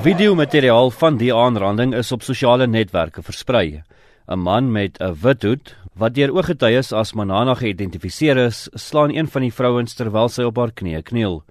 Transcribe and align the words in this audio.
Videomateriaal 0.00 0.90
van 0.90 1.16
die 1.20 1.28
aanranding 1.34 1.92
is 1.94 2.12
op 2.12 2.22
sosiale 2.22 2.66
netwerke 2.66 3.22
versprei. 3.22 3.82
'n 4.28 4.38
Man 4.38 4.72
met 4.72 5.00
'n 5.00 5.14
wit 5.22 5.42
hoed 5.42 5.76
wat 5.94 6.14
deur 6.14 6.32
ooggetuies 6.32 6.92
as 6.92 7.12
Manana 7.12 7.54
geïdentifiseer 7.54 8.36
is, 8.36 8.68
slaan 8.74 9.10
een 9.10 9.28
van 9.28 9.42
die 9.42 9.52
vrouens 9.52 9.94
terwyl 9.94 10.28
sy 10.28 10.42
op 10.42 10.56
haar 10.56 10.72
knieë 10.72 11.02
kniel. 11.02 11.42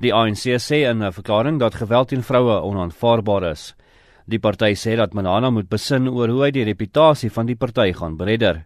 Die 0.00 0.14
ANC 0.14 0.58
sê 0.58 0.88
in 0.90 1.02
'n 1.02 1.12
verklaring 1.12 1.60
dat 1.60 1.74
geweld 1.74 2.08
teen 2.08 2.22
vroue 2.22 2.62
onaanvaarbaar 2.62 3.50
is. 3.50 3.74
Die 4.26 4.38
party 4.38 4.74
sê 4.74 4.96
dat 4.96 5.14
Manana 5.14 5.50
moet 5.50 5.68
besin 5.68 6.08
oor 6.08 6.28
hoe 6.28 6.42
hy 6.44 6.50
die 6.50 6.64
reputasie 6.64 7.30
van 7.30 7.46
die 7.46 7.56
party 7.56 7.92
gaan 7.92 8.16
beredder. 8.16 8.64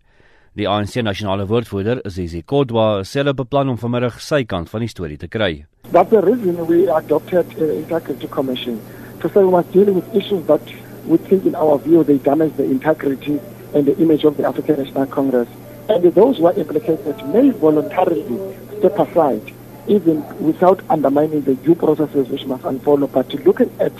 Die 0.58 0.66
ANC 0.66 0.96
nasionale 0.96 1.44
woordvoerder, 1.46 2.00
Zizi 2.10 2.40
Kodwa, 2.42 3.04
sê 3.06 3.20
hulle 3.20 3.36
beplan 3.38 3.68
om 3.70 3.76
vanmiddag 3.78 4.16
sy 4.18 4.40
kant 4.50 4.66
van 4.72 4.82
die 4.82 4.90
storie 4.90 5.14
te 5.16 5.28
kry. 5.30 5.60
That's 5.92 6.10
the 6.10 6.22
reason 6.24 6.58
we 6.66 6.88
adopted 6.90 7.46
uh, 7.54 7.68
integrity 7.76 8.26
commission 8.26 8.80
to 9.20 9.28
say 9.30 9.44
we 9.44 9.52
must 9.52 9.70
deal 9.70 9.92
with 9.94 10.10
issues 10.12 10.42
that 10.48 10.72
we 11.06 11.18
think 11.28 11.46
in 11.46 11.54
our 11.54 11.78
view 11.78 12.02
they 12.02 12.18
damage 12.18 12.56
the 12.56 12.64
integrity 12.64 13.38
and 13.74 13.86
the 13.86 13.94
image 14.02 14.24
of 14.24 14.36
the 14.38 14.44
African 14.48 14.82
National 14.82 15.06
Congress. 15.06 15.48
And 15.88 16.02
those 16.18 16.38
who 16.38 16.46
are 16.46 16.58
implicated 16.58 17.14
may 17.28 17.50
voluntarily 17.50 18.40
step 18.80 18.98
aside 18.98 19.54
even 19.86 20.26
without 20.42 20.82
undermining 20.90 21.42
the 21.42 21.54
due 21.54 21.76
processes 21.76 22.28
which 22.28 22.44
must 22.46 22.64
unfold, 22.64 23.06
but 23.12 23.32
looking 23.46 23.70
at 23.78 23.92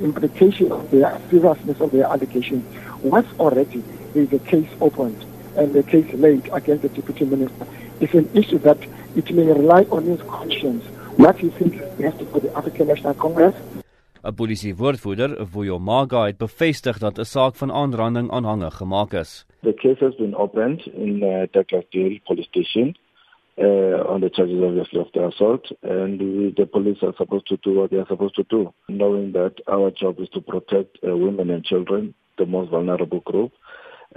implication 0.00 0.70
of 0.70 0.88
the 0.92 1.20
seriousness 1.28 1.80
of 1.80 1.90
their 1.90 2.06
allegations, 2.06 2.62
once 3.02 3.26
already 3.40 3.82
there 4.14 4.22
is 4.22 4.32
a 4.32 4.38
case 4.38 4.70
opened 4.80 5.24
and 5.56 5.74
a 5.76 5.82
case 5.82 6.12
laid 6.14 6.48
against 6.52 6.82
the 6.82 6.88
deputy 6.88 7.24
minister, 7.24 7.66
it's 8.00 8.14
an 8.14 8.28
issue 8.34 8.58
that 8.58 8.78
it 9.16 9.30
may 9.30 9.46
rely 9.46 9.86
on 9.90 10.04
his 10.04 10.20
conscience. 10.22 10.84
What 11.16 11.36
he 11.38 11.50
thinks 11.50 11.76
he 11.96 12.04
has 12.04 12.16
to 12.18 12.24
for 12.26 12.40
the 12.40 12.56
African 12.56 12.88
National 12.88 13.14
Congress. 13.14 13.54
'n 14.22 14.34
Polisie 14.34 14.74
woordvoerder, 14.74 15.46
Vuyo 15.46 15.78
Maga, 15.78 16.24
het 16.26 16.38
bevestig 16.38 16.98
dat 16.98 17.18
'n 17.18 17.24
saak 17.24 17.54
van 17.54 17.72
aanranding 17.72 18.30
aanhangig 18.30 18.74
gemaak 18.74 19.12
is. 19.12 19.46
The 19.62 19.74
case 19.74 20.04
has 20.04 20.14
been 20.14 20.34
opened 20.34 20.86
in 20.86 21.22
uh, 21.22 21.46
Takasdale 21.50 22.20
police 22.24 22.48
station 22.48 22.94
uh, 23.58 24.12
on 24.12 24.20
the 24.20 24.30
charges 24.30 24.62
obviously 24.62 25.00
of 25.00 25.10
the 25.12 25.26
assault 25.26 25.72
and 25.82 26.20
we, 26.20 26.52
the 26.54 26.66
police 26.66 27.02
are 27.02 27.14
supposed 27.16 27.46
to 27.46 27.56
do 27.62 27.74
what 27.74 27.90
they 27.90 27.98
are 27.98 28.06
supposed 28.06 28.36
to 28.36 28.44
do 28.48 28.72
knowing 28.88 29.32
that 29.32 29.54
our 29.66 29.90
job 29.90 30.20
is 30.20 30.28
to 30.30 30.40
protect 30.40 30.98
uh, 31.02 31.16
women 31.16 31.50
and 31.50 31.64
children 31.64 32.14
the 32.36 32.46
most 32.46 32.70
vulnerable 32.70 33.20
group 33.20 33.52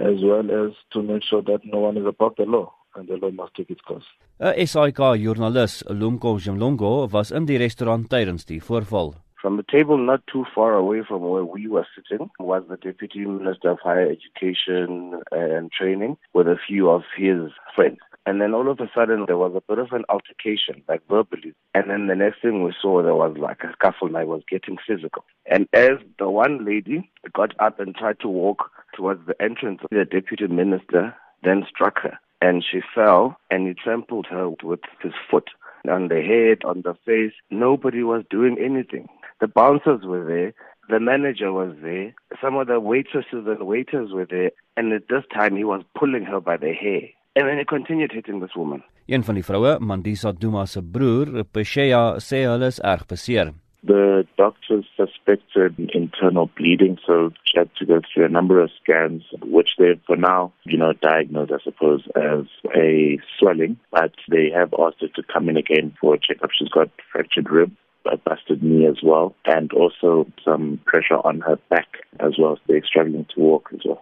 as 0.02 0.18
well 0.22 0.46
as 0.50 0.72
to 0.92 1.02
make 1.02 1.22
sure 1.22 1.42
that 1.42 1.60
no 1.64 1.78
one 1.78 1.96
is 1.96 2.06
above 2.06 2.34
the 2.36 2.44
law 2.44 2.72
and 2.94 3.08
the 3.08 3.16
law 3.16 3.30
must 3.30 3.54
take 3.54 3.70
its 3.70 3.80
course. 3.80 4.08
'n 4.40 4.66
SAK 4.66 5.00
joernalis, 5.24 5.82
Lumko 6.00 6.38
Jemlongo, 6.44 7.08
was 7.12 7.32
in 7.32 7.46
die 7.46 7.58
restaurant 7.58 8.08
tydens 8.08 8.44
die 8.44 8.60
voorval. 8.60 9.14
From 9.42 9.56
the 9.56 9.64
table 9.64 9.98
not 9.98 10.22
too 10.32 10.44
far 10.54 10.74
away 10.74 11.02
from 11.02 11.22
where 11.22 11.44
we 11.44 11.66
were 11.66 11.86
sitting 11.96 12.30
was 12.38 12.62
the 12.68 12.76
Deputy 12.76 13.20
Minister 13.26 13.70
of 13.70 13.80
Higher 13.80 14.08
Education 14.16 15.20
and 15.32 15.72
Training 15.72 16.16
with 16.32 16.46
a 16.46 16.58
few 16.66 16.88
of 16.90 17.02
his 17.16 17.50
friends. 17.74 17.98
And 18.24 18.40
then 18.40 18.54
all 18.54 18.70
of 18.70 18.78
a 18.78 18.88
sudden 18.94 19.24
there 19.26 19.36
was 19.36 19.52
a 19.56 19.62
bit 19.68 19.80
of 19.80 19.90
an 19.90 20.04
altercation, 20.08 20.82
like 20.88 21.02
verbally. 21.08 21.54
And 21.74 21.90
then 21.90 22.06
the 22.06 22.14
next 22.14 22.40
thing 22.40 22.62
we 22.62 22.72
saw 22.80 23.02
there 23.02 23.16
was 23.16 23.36
like 23.36 23.64
a 23.64 23.72
scuffle, 23.72 24.06
and 24.06 24.16
I 24.16 24.22
was 24.22 24.42
getting 24.48 24.76
physical. 24.86 25.24
And 25.46 25.66
as 25.72 25.98
the 26.20 26.30
one 26.30 26.64
lady 26.64 27.10
got 27.32 27.52
up 27.58 27.80
and 27.80 27.96
tried 27.96 28.20
to 28.20 28.28
walk 28.28 28.70
towards 28.94 29.26
the 29.26 29.40
entrance, 29.40 29.80
the 29.90 30.04
deputy 30.04 30.46
minister 30.46 31.14
then 31.42 31.64
struck 31.68 32.00
her. 32.00 32.18
And 32.40 32.64
she 32.64 32.80
fell 32.94 33.36
and 33.50 33.68
he 33.68 33.74
trampled 33.74 34.26
her 34.30 34.50
with 34.62 34.80
his 35.02 35.12
foot 35.30 35.50
on 35.88 36.08
the 36.08 36.22
head, 36.22 36.64
on 36.64 36.82
the 36.82 36.94
face. 37.06 37.32
Nobody 37.50 38.02
was 38.02 38.24
doing 38.30 38.56
anything. 38.58 39.08
The 39.40 39.48
bouncers 39.48 40.02
were 40.04 40.24
there. 40.24 40.52
The 40.88 41.00
manager 41.00 41.52
was 41.52 41.74
there. 41.82 42.14
Some 42.40 42.56
of 42.56 42.66
the 42.66 42.80
waitresses 42.80 43.46
and 43.46 43.66
waiters 43.66 44.10
were 44.12 44.26
there. 44.26 44.50
And 44.76 44.92
at 44.92 45.08
this 45.08 45.24
time, 45.32 45.56
he 45.56 45.64
was 45.64 45.82
pulling 45.98 46.24
her 46.24 46.40
by 46.40 46.56
the 46.56 46.72
hair. 46.72 47.02
And 47.36 47.48
then 47.48 47.58
he 47.58 47.64
continued 47.64 48.12
hitting 48.12 48.40
this 48.40 48.54
woman. 48.56 48.82
Een 49.08 49.24
van 49.24 49.34
die 49.34 49.42
vroue, 49.42 49.78
Mandisa 49.80 50.32
Duma 50.32 50.66
se 50.66 50.80
broer, 50.80 51.44
Pesheya, 51.44 52.20
sê 52.22 52.44
hulle 52.46 52.68
is 52.70 52.78
erg 52.84 53.06
beseer. 53.10 53.50
The 53.84 54.26
doctors 54.38 54.84
suspected 54.96 55.90
internal 55.92 56.48
bleeding, 56.56 56.98
so 57.04 57.32
she 57.44 57.58
had 57.58 57.70
to 57.76 57.86
go 57.86 58.00
through 58.00 58.26
a 58.26 58.28
number 58.28 58.60
of 58.60 58.70
scans, 58.80 59.24
which 59.42 59.70
they've 59.76 60.00
for 60.06 60.16
now, 60.16 60.52
you 60.64 60.78
know, 60.78 60.92
diagnosed, 60.92 61.52
I 61.52 61.58
suppose, 61.64 62.06
as 62.14 62.46
a 62.76 63.18
swelling. 63.38 63.76
But 63.90 64.12
they 64.28 64.50
have 64.54 64.72
asked 64.78 65.00
her 65.00 65.08
to 65.08 65.22
come 65.32 65.48
in 65.48 65.56
again 65.56 65.96
for 66.00 66.14
a 66.14 66.18
checkup. 66.18 66.50
She's 66.56 66.68
got 66.68 66.90
fractured 67.10 67.50
rib, 67.50 67.72
a 68.10 68.16
busted 68.16 68.62
knee 68.62 68.86
as 68.86 68.98
well, 69.02 69.34
and 69.46 69.72
also 69.72 70.26
some 70.44 70.80
pressure 70.84 71.18
on 71.24 71.40
her 71.40 71.56
back 71.68 71.88
as 72.20 72.34
well. 72.38 72.56
So 72.56 72.62
they're 72.68 72.84
struggling 72.84 73.26
to 73.34 73.40
walk 73.40 73.70
as 73.72 73.80
well. 73.84 74.01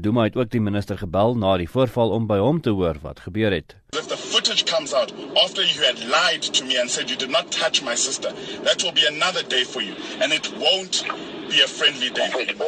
Duma 0.00 0.22
het 0.22 0.36
ook 0.36 0.50
die 0.50 0.60
minister 0.60 0.98
gebel 0.98 1.34
na 1.36 1.56
die 1.58 1.68
voorval 1.70 2.10
om 2.14 2.26
by 2.30 2.36
hom 2.38 2.60
te 2.62 2.70
hoor 2.70 2.98
wat 3.02 3.20
gebeur 3.20 3.50
het. 3.50 3.74
If 3.98 4.06
the 4.06 4.16
footage 4.16 4.64
comes 4.64 4.92
out 4.94 5.12
after 5.44 5.64
you 5.64 5.84
had 5.84 5.98
lied 5.98 6.42
to 6.54 6.64
me 6.64 6.80
and 6.80 6.90
said 6.90 7.10
you 7.10 7.18
did 7.18 7.30
not 7.30 7.50
touch 7.50 7.82
my 7.82 7.96
sister, 7.96 8.30
that 8.62 8.82
will 8.82 8.92
be 8.92 9.06
another 9.08 9.42
day 9.48 9.64
for 9.64 9.82
you 9.82 9.94
and 10.22 10.32
it 10.32 10.52
won't 10.58 11.02
be 11.50 11.62
a 11.64 11.66
friendly 11.66 12.10
day. 12.10 12.30
It 12.30 12.58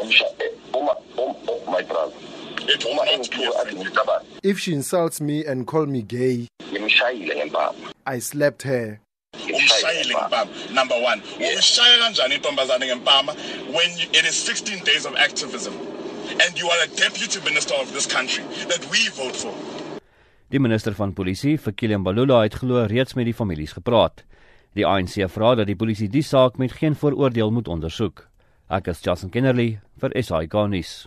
will 2.84 2.94
not 2.96 3.30
be 3.30 3.44
a 3.44 3.52
friendly 3.52 3.90
day. 3.90 4.18
If 4.42 4.58
she 4.58 4.72
insults 4.72 5.20
me 5.20 5.44
and 5.44 5.66
call 5.66 5.86
me 5.86 6.02
gay, 6.02 6.48
I 8.06 8.18
slapped 8.18 8.62
her. 8.62 9.00
umshayile 9.54 10.14
ngempama 10.14 10.46
number 10.74 10.96
1 10.96 11.20
umshaya 11.56 11.98
kanjani 11.98 12.34
intombazane 12.34 12.86
ngempama 12.86 13.32
when 13.72 13.90
you, 13.98 14.06
it 14.12 14.24
is 14.24 14.34
16 14.46 14.84
days 14.84 15.06
of 15.06 15.14
activism 15.16 15.89
and 16.38 16.58
you 16.58 16.68
are 16.70 16.82
a 16.84 16.88
deputy 16.96 17.40
minister 17.44 17.74
of 17.74 17.92
this 17.92 18.06
country 18.06 18.44
that 18.68 18.82
we 18.90 19.08
vote 19.18 19.36
for. 19.36 19.54
Die 20.50 20.60
minister 20.60 20.94
van 20.94 21.12
polisie, 21.14 21.58
Fikile 21.58 21.98
Mbalula, 21.98 22.42
het 22.42 22.54
glo 22.62 22.84
reeds 22.90 23.14
met 23.14 23.28
die 23.28 23.34
families 23.34 23.72
gepraat. 23.76 24.24
Die 24.74 24.86
ANC 24.86 25.18
vra 25.30 25.54
dat 25.58 25.66
die 25.70 25.78
polisie 25.78 26.08
die 26.10 26.22
saak 26.26 26.58
met 26.58 26.74
geen 26.78 26.94
vooroordeel 26.94 27.50
moet 27.54 27.68
ondersoek. 27.68 28.26
Ek 28.70 28.90
is 28.90 29.02
Jason 29.02 29.30
Kennerly 29.30 29.80
vir 29.98 30.14
SAK 30.22 30.54
nuus. 30.70 31.06